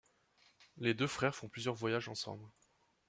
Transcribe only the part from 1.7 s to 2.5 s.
voyages ensemble.